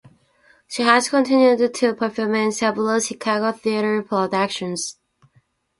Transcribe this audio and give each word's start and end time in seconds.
She 0.67 0.81
has 0.81 1.09
continued 1.09 1.75
to 1.75 1.93
perform 1.93 2.33
in 2.33 2.51
several 2.53 2.99
Chicago 2.99 3.51
theatre 3.51 4.01
productions. 4.01 4.97